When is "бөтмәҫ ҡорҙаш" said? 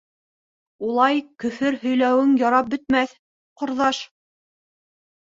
2.71-4.01